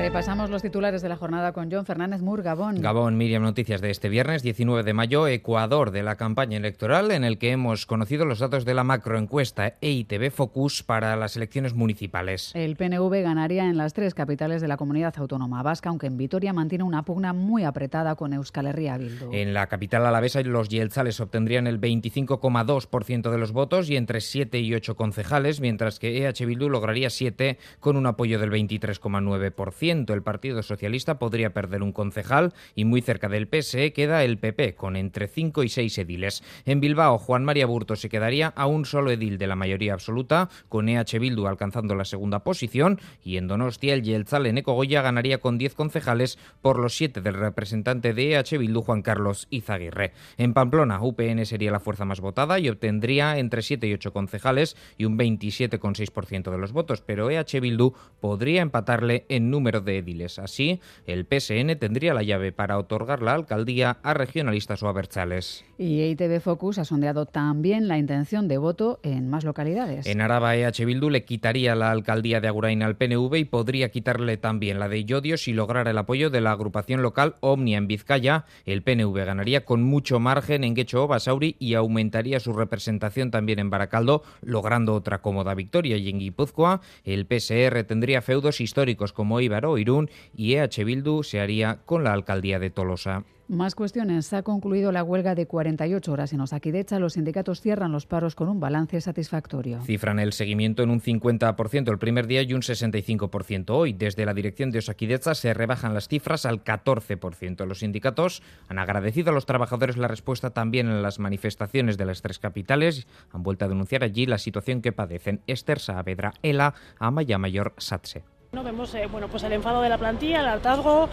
Repasamos 0.00 0.48
los 0.48 0.62
titulares 0.62 1.02
de 1.02 1.10
la 1.10 1.16
jornada 1.16 1.52
con 1.52 1.70
John 1.70 1.84
Fernández 1.84 2.22
Mur, 2.22 2.42
Gabón. 2.42 2.80
Gabón, 2.80 3.18
Miriam, 3.18 3.42
noticias 3.42 3.82
de 3.82 3.90
este 3.90 4.08
viernes 4.08 4.42
19 4.42 4.82
de 4.82 4.94
mayo, 4.94 5.28
Ecuador 5.28 5.90
de 5.90 6.02
la 6.02 6.16
campaña 6.16 6.56
electoral, 6.56 7.10
en 7.10 7.22
el 7.22 7.36
que 7.36 7.50
hemos 7.50 7.84
conocido 7.84 8.24
los 8.24 8.38
datos 8.38 8.64
de 8.64 8.72
la 8.72 8.82
macroencuesta 8.82 9.74
EITB 9.82 10.30
Focus 10.30 10.82
para 10.82 11.14
las 11.16 11.36
elecciones 11.36 11.74
municipales. 11.74 12.50
El 12.54 12.76
PNV 12.76 13.22
ganaría 13.22 13.66
en 13.66 13.76
las 13.76 13.92
tres 13.92 14.14
capitales 14.14 14.62
de 14.62 14.68
la 14.68 14.78
comunidad 14.78 15.12
autónoma 15.18 15.62
vasca, 15.62 15.90
aunque 15.90 16.06
en 16.06 16.16
Vitoria 16.16 16.54
mantiene 16.54 16.84
una 16.84 17.04
pugna 17.04 17.34
muy 17.34 17.64
apretada 17.64 18.14
con 18.14 18.32
Euskal 18.32 18.68
Herria 18.68 18.96
Bildu. 18.96 19.30
En 19.34 19.52
la 19.52 19.66
capital 19.66 20.06
alavesa, 20.06 20.40
los 20.40 20.70
yelzales 20.70 21.20
obtendrían 21.20 21.66
el 21.66 21.78
25,2% 21.78 23.30
de 23.30 23.38
los 23.38 23.52
votos 23.52 23.90
y 23.90 23.96
entre 23.96 24.22
7 24.22 24.60
y 24.60 24.74
8 24.74 24.96
concejales, 24.96 25.60
mientras 25.60 25.98
que 25.98 26.26
EH 26.26 26.46
Bildu 26.46 26.70
lograría 26.70 27.10
7 27.10 27.58
con 27.80 27.98
un 27.98 28.06
apoyo 28.06 28.38
del 28.38 28.50
23,9%. 28.50 29.89
El 29.90 30.22
Partido 30.22 30.62
Socialista 30.62 31.18
podría 31.18 31.52
perder 31.52 31.82
un 31.82 31.92
concejal 31.92 32.54
y 32.76 32.84
muy 32.84 33.02
cerca 33.02 33.28
del 33.28 33.48
PSE 33.48 33.92
queda 33.92 34.22
el 34.22 34.38
PP, 34.38 34.76
con 34.76 34.94
entre 34.94 35.26
5 35.26 35.64
y 35.64 35.68
6 35.68 35.98
ediles. 35.98 36.44
En 36.64 36.80
Bilbao, 36.80 37.18
Juan 37.18 37.44
María 37.44 37.66
Burto 37.66 37.96
se 37.96 38.08
quedaría 38.08 38.48
a 38.48 38.66
un 38.66 38.84
solo 38.84 39.10
edil 39.10 39.36
de 39.36 39.48
la 39.48 39.56
mayoría 39.56 39.92
absoluta, 39.92 40.48
con 40.68 40.88
EH 40.88 41.18
Bildu 41.18 41.46
alcanzando 41.46 41.96
la 41.96 42.04
segunda 42.04 42.44
posición, 42.44 43.00
y 43.24 43.36
en 43.36 43.48
Donostia 43.48 43.94
el 43.94 44.02
Yelzal 44.02 44.62
Goya 44.62 45.02
ganaría 45.02 45.38
con 45.38 45.58
10 45.58 45.74
concejales 45.74 46.38
por 46.62 46.78
los 46.78 46.94
7 46.96 47.20
del 47.20 47.34
representante 47.34 48.14
de 48.14 48.34
EH 48.34 48.58
Bildu, 48.58 48.82
Juan 48.82 49.02
Carlos 49.02 49.48
Izaguirre. 49.50 50.12
En 50.38 50.54
Pamplona, 50.54 51.02
UPN 51.02 51.44
sería 51.46 51.72
la 51.72 51.80
fuerza 51.80 52.04
más 52.04 52.20
votada 52.20 52.60
y 52.60 52.68
obtendría 52.68 53.38
entre 53.38 53.62
7 53.62 53.88
y 53.88 53.94
8 53.94 54.12
concejales 54.12 54.76
y 54.96 55.04
un 55.04 55.18
27,6% 55.18 56.50
de 56.52 56.58
los 56.58 56.72
votos, 56.72 57.02
pero 57.04 57.28
EH 57.28 57.58
Bildu 57.60 57.94
podría 58.20 58.62
empatarle 58.62 59.26
en 59.28 59.50
número 59.50 59.79
de 59.80 59.98
ediles. 59.98 60.38
Así, 60.38 60.80
el 61.06 61.26
PSN 61.26 61.78
tendría 61.78 62.14
la 62.14 62.22
llave 62.22 62.52
para 62.52 62.78
otorgar 62.78 63.22
la 63.22 63.34
alcaldía 63.34 63.98
a 64.02 64.14
regionalistas 64.14 64.82
o 64.82 64.88
a 64.88 64.92
berchales. 64.92 65.64
Y 65.78 66.00
EITB 66.00 66.40
Focus 66.40 66.78
ha 66.78 66.84
sondeado 66.84 67.26
también 67.26 67.88
la 67.88 67.98
intención 67.98 68.48
de 68.48 68.58
voto 68.58 69.00
en 69.02 69.28
más 69.28 69.44
localidades. 69.44 70.06
En 70.06 70.20
Araba, 70.20 70.56
EH 70.56 70.84
Bildu 70.84 71.10
le 71.10 71.24
quitaría 71.24 71.74
la 71.74 71.90
alcaldía 71.90 72.40
de 72.40 72.48
Agurain 72.48 72.82
al 72.82 72.96
PNV 72.96 73.34
y 73.36 73.44
podría 73.44 73.90
quitarle 73.90 74.36
también 74.36 74.78
la 74.78 74.88
de 74.88 75.04
Llodio 75.04 75.36
si 75.36 75.52
lograra 75.52 75.90
el 75.90 75.98
apoyo 75.98 76.30
de 76.30 76.40
la 76.40 76.52
agrupación 76.52 77.02
local 77.02 77.36
Omnia 77.40 77.78
en 77.78 77.86
Vizcaya. 77.86 78.44
El 78.66 78.82
PNV 78.82 79.24
ganaría 79.24 79.64
con 79.64 79.82
mucho 79.82 80.20
margen 80.20 80.64
en 80.64 80.74
Guecho 80.74 81.06
Basauri 81.06 81.56
y 81.58 81.74
aumentaría 81.74 82.40
su 82.40 82.52
representación 82.52 83.30
también 83.30 83.58
en 83.58 83.70
Baracaldo, 83.70 84.22
logrando 84.42 84.94
otra 84.94 85.22
cómoda 85.22 85.54
victoria. 85.54 85.96
Y 85.96 86.08
en 86.08 86.18
Guipúzcoa, 86.18 86.80
el 87.04 87.26
PSR 87.26 87.84
tendría 87.84 88.22
feudos 88.22 88.60
históricos 88.60 89.12
como 89.12 89.40
Ibaro 89.60 89.76
Irún 89.76 90.10
y 90.34 90.54
EH 90.54 90.84
Bildu 90.84 91.22
se 91.22 91.40
haría 91.40 91.80
con 91.84 92.02
la 92.02 92.14
alcaldía 92.14 92.58
de 92.58 92.70
Tolosa. 92.70 93.24
Más 93.50 93.74
cuestiones. 93.74 94.32
Ha 94.32 94.42
concluido 94.44 94.92
la 94.92 95.02
huelga 95.02 95.34
de 95.34 95.46
48 95.46 96.12
horas 96.12 96.32
en 96.32 96.40
Osakidecha. 96.40 97.00
Los 97.00 97.14
sindicatos 97.14 97.60
cierran 97.60 97.90
los 97.90 98.06
paros 98.06 98.36
con 98.36 98.48
un 98.48 98.60
balance 98.60 99.00
satisfactorio. 99.00 99.82
Cifran 99.82 100.20
el 100.20 100.32
seguimiento 100.32 100.84
en 100.84 100.90
un 100.90 101.00
50% 101.00 101.90
el 101.90 101.98
primer 101.98 102.28
día 102.28 102.42
y 102.42 102.54
un 102.54 102.60
65% 102.60 103.70
hoy. 103.70 103.92
Desde 103.92 104.24
la 104.24 104.34
dirección 104.34 104.70
de 104.70 104.78
Osakidecha 104.78 105.34
se 105.34 105.52
rebajan 105.52 105.94
las 105.94 106.06
cifras 106.06 106.46
al 106.46 106.62
14%. 106.62 107.66
Los 107.66 107.80
sindicatos 107.80 108.40
han 108.68 108.78
agradecido 108.78 109.30
a 109.30 109.34
los 109.34 109.46
trabajadores 109.46 109.96
la 109.96 110.06
respuesta 110.06 110.50
también 110.50 110.86
en 110.86 111.02
las 111.02 111.18
manifestaciones 111.18 111.98
de 111.98 112.04
las 112.04 112.22
tres 112.22 112.38
capitales. 112.38 113.08
Han 113.32 113.42
vuelto 113.42 113.64
a 113.64 113.68
denunciar 113.68 114.04
allí 114.04 114.26
la 114.26 114.38
situación 114.38 114.80
que 114.80 114.92
padecen 114.92 115.40
Esther 115.48 115.80
Saavedra, 115.80 116.34
Ela, 116.42 116.74
Amaya 117.00 117.36
Mayor, 117.36 117.74
Satse. 117.78 118.22
No 118.52 118.64
vemos 118.64 118.92
eh, 118.96 119.06
bueno, 119.06 119.28
pues 119.28 119.44
el 119.44 119.52
enfado 119.52 119.80
de 119.80 119.88
la 119.88 119.96
plantilla, 119.96 120.40
el 120.40 120.46
hartazgo, 120.46 121.08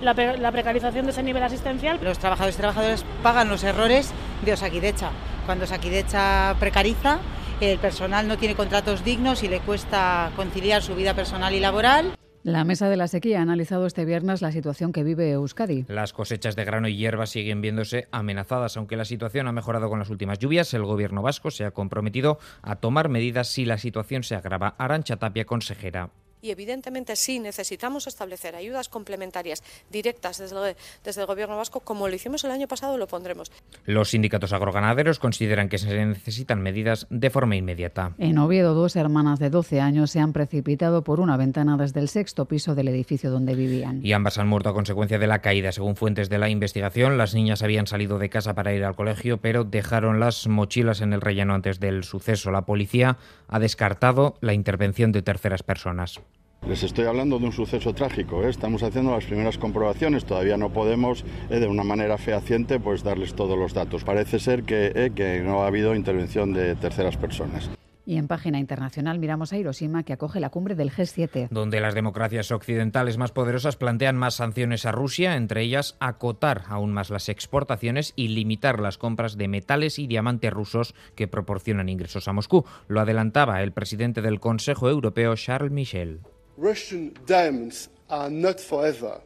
la, 0.00 0.14
precarización 0.14 1.04
de 1.04 1.12
ese 1.12 1.22
nivel 1.22 1.42
asistencial. 1.42 2.00
Los 2.02 2.18
trabajadores 2.18 2.54
y 2.54 2.58
trabajadoras 2.58 3.04
pagan 3.22 3.50
los 3.50 3.62
errores 3.64 4.12
de 4.46 4.54
Osakidecha. 4.54 5.10
Cuando 5.44 5.64
Osakidecha 5.64 6.56
precariza, 6.58 7.18
el 7.60 7.78
personal 7.78 8.26
no 8.26 8.38
tiene 8.38 8.54
contratos 8.54 9.04
dignos 9.04 9.42
y 9.42 9.48
le 9.48 9.60
cuesta 9.60 10.32
conciliar 10.36 10.82
su 10.82 10.94
vida 10.94 11.12
personal 11.12 11.52
y 11.52 11.60
laboral. 11.60 12.14
La 12.44 12.64
Mesa 12.64 12.88
de 12.88 12.96
la 12.96 13.08
Sequía 13.08 13.40
ha 13.40 13.42
analizado 13.42 13.84
este 13.86 14.06
viernes 14.06 14.40
la 14.40 14.50
situación 14.50 14.90
que 14.90 15.04
vive 15.04 15.32
Euskadi. 15.32 15.84
Las 15.86 16.14
cosechas 16.14 16.56
de 16.56 16.64
grano 16.64 16.88
y 16.88 16.96
hierba 16.96 17.26
siguen 17.26 17.60
viéndose 17.60 18.08
amenazadas. 18.10 18.78
Aunque 18.78 18.96
la 18.96 19.04
situación 19.04 19.48
ha 19.48 19.52
mejorado 19.52 19.90
con 19.90 19.98
las 19.98 20.08
últimas 20.08 20.38
lluvias, 20.38 20.72
el 20.72 20.84
gobierno 20.84 21.20
vasco 21.20 21.50
se 21.50 21.66
ha 21.66 21.72
comprometido 21.72 22.38
a 22.62 22.76
tomar 22.76 23.10
medidas 23.10 23.48
si 23.48 23.66
la 23.66 23.76
situación 23.76 24.22
se 24.22 24.34
agrava. 24.34 24.74
Arancha 24.78 25.18
Tapia, 25.18 25.44
consejera 25.44 26.08
y 26.42 26.50
evidentemente 26.50 27.16
sí 27.16 27.38
necesitamos 27.38 28.06
establecer 28.06 28.54
ayudas 28.54 28.88
complementarias 28.88 29.62
directas 29.90 30.38
desde, 30.38 30.76
desde, 31.04 31.20
el 31.20 31.26
Gobierno 31.26 31.56
vasco, 31.56 31.80
como 31.80 32.08
lo 32.08 32.14
hicimos 32.14 32.44
el 32.44 32.50
año 32.50 32.68
pasado, 32.68 32.98
lo 32.98 33.06
pondremos. 33.06 33.50
Los 33.84 34.10
sindicatos 34.10 34.52
agroganaderos 34.52 35.18
consideran 35.18 35.68
que 35.68 35.78
se 35.78 36.04
necesitan 36.04 36.60
medidas 36.62 37.06
de 37.10 37.30
forma 37.30 37.56
inmediata. 37.56 38.14
En 38.18 38.38
Oviedo, 38.38 38.74
dos 38.74 38.96
hermanas 38.96 39.38
de 39.38 39.50
12 39.50 39.80
años 39.80 40.10
se 40.10 40.20
han 40.20 40.32
precipitado 40.32 41.02
por 41.02 41.20
una 41.20 41.36
ventana 41.36 41.76
desde 41.76 42.00
el 42.00 42.08
sexto 42.08 42.46
piso 42.46 42.74
del 42.74 42.88
edificio 42.88 43.30
donde 43.30 43.54
vivían. 43.54 44.04
Y 44.04 44.12
ambas 44.12 44.38
han 44.38 44.48
muerto 44.48 44.70
a 44.70 44.74
consecuencia 44.74 45.18
de 45.18 45.26
la 45.26 45.40
caída. 45.40 45.72
Según 45.72 45.96
fuentes 45.96 46.28
de 46.28 46.38
la 46.38 46.48
investigación, 46.48 47.18
las 47.18 47.34
niñas 47.34 47.62
habían 47.62 47.86
salido 47.86 48.18
de 48.18 48.30
casa 48.30 48.54
para 48.54 48.74
ir 48.74 48.84
al 48.84 48.96
colegio, 48.96 49.38
pero 49.38 49.64
dejaron 49.64 50.20
las 50.20 50.46
mochilas 50.46 51.00
en 51.00 51.12
el 51.12 51.20
relleno 51.20 51.54
antes 51.54 51.80
del 51.80 52.04
suceso. 52.04 52.50
La 52.50 52.62
policía 52.62 53.18
ha 53.48 53.58
descartado 53.58 54.36
la 54.40 54.54
intervención 54.54 55.12
de 55.12 55.22
terceras 55.22 55.62
personas. 55.62 56.20
Les 56.66 56.84
estoy 56.84 57.06
hablando 57.06 57.38
de 57.38 57.46
un 57.46 57.52
suceso 57.52 57.94
trágico. 57.94 58.44
¿eh? 58.44 58.50
Estamos 58.50 58.82
haciendo 58.82 59.12
las 59.12 59.24
primeras 59.24 59.58
comprobaciones. 59.58 60.24
Todavía 60.24 60.56
no 60.56 60.70
podemos, 60.70 61.24
eh, 61.48 61.58
de 61.58 61.66
una 61.66 61.82
manera 61.82 62.16
fehaciente, 62.16 62.78
pues 62.78 63.02
darles 63.02 63.34
todos 63.34 63.58
los 63.58 63.74
datos. 63.74 64.04
Parece 64.04 64.38
ser 64.38 64.62
que, 64.62 64.92
eh, 64.94 65.10
que 65.14 65.40
no 65.40 65.62
ha 65.62 65.66
habido 65.66 65.94
intervención 65.94 66.52
de 66.52 66.76
terceras 66.76 67.16
personas. 67.16 67.70
Y 68.06 68.16
en 68.16 68.28
página 68.28 68.58
internacional 68.58 69.18
miramos 69.18 69.52
a 69.52 69.58
Hiroshima, 69.58 70.02
que 70.02 70.12
acoge 70.12 70.40
la 70.40 70.50
cumbre 70.50 70.74
del 70.74 70.90
G7. 70.90 71.48
Donde 71.50 71.80
las 71.80 71.94
democracias 71.94 72.50
occidentales 72.50 73.18
más 73.18 73.30
poderosas 73.30 73.76
plantean 73.76 74.16
más 74.16 74.34
sanciones 74.34 74.86
a 74.86 74.92
Rusia, 74.92 75.36
entre 75.36 75.62
ellas 75.62 75.96
acotar 76.00 76.64
aún 76.68 76.92
más 76.92 77.10
las 77.10 77.28
exportaciones 77.28 78.12
y 78.16 78.28
limitar 78.28 78.80
las 78.80 78.98
compras 78.98 79.36
de 79.36 79.48
metales 79.48 79.98
y 79.98 80.06
diamantes 80.06 80.52
rusos 80.52 80.94
que 81.14 81.28
proporcionan 81.28 81.88
ingresos 81.88 82.26
a 82.26 82.32
Moscú. 82.32 82.64
Lo 82.88 83.00
adelantaba 83.00 83.62
el 83.62 83.72
presidente 83.72 84.22
del 84.22 84.40
Consejo 84.40 84.88
Europeo, 84.88 85.34
Charles 85.36 85.72
Michel. 85.72 86.20
Russian 86.56 87.14
diamonds 87.26 87.88
are 88.08 88.30
not 88.30 88.60
forever, 88.60 89.20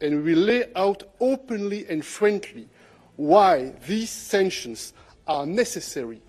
and 0.00 0.24
we 0.24 0.34
lay 0.34 0.64
out 0.74 1.04
openly 1.20 1.86
and 1.88 2.04
frankly 2.04 2.68
why 3.16 3.72
these 3.86 4.10
sanctions 4.10 4.92
are 5.26 5.46
necessary 5.46 6.20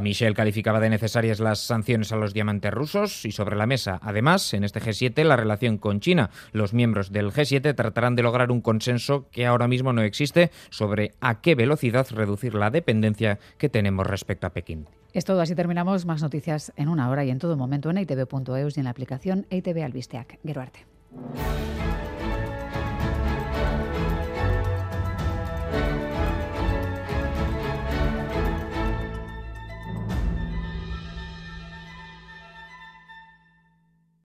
Michel 0.00 0.34
calificaba 0.34 0.80
de 0.80 0.90
necesarias 0.90 1.38
las 1.38 1.60
sanciones 1.60 2.10
a 2.10 2.16
los 2.16 2.34
diamantes 2.34 2.72
rusos 2.72 3.24
y 3.24 3.30
sobre 3.30 3.56
la 3.56 3.66
mesa, 3.66 4.00
además, 4.02 4.52
en 4.52 4.64
este 4.64 4.80
G7, 4.80 5.22
la 5.22 5.36
relación 5.36 5.78
con 5.78 6.00
China. 6.00 6.30
Los 6.52 6.72
miembros 6.72 7.12
del 7.12 7.30
G7 7.30 7.74
tratarán 7.76 8.16
de 8.16 8.24
lograr 8.24 8.50
un 8.50 8.60
consenso 8.60 9.28
que 9.30 9.46
ahora 9.46 9.68
mismo 9.68 9.92
no 9.92 10.02
existe 10.02 10.50
sobre 10.70 11.12
a 11.20 11.40
qué 11.40 11.54
velocidad 11.54 12.08
reducir 12.10 12.54
la 12.54 12.70
dependencia 12.70 13.38
que 13.58 13.68
tenemos 13.68 14.06
respecto 14.06 14.48
a 14.48 14.50
Pekín. 14.50 14.86
Es 15.12 15.24
todo, 15.24 15.40
así 15.40 15.54
terminamos. 15.54 16.04
Más 16.06 16.22
noticias 16.22 16.72
en 16.76 16.88
una 16.88 17.08
hora 17.08 17.24
y 17.24 17.30
en 17.30 17.38
todo 17.38 17.56
momento 17.56 17.90
en 17.90 17.98
itv.eus 17.98 18.76
y 18.76 18.80
en 18.80 18.84
la 18.84 18.90
aplicación 18.90 19.46
ITV 19.50 19.84
Albisteac. 19.84 20.38
Geruarte. 20.44 20.86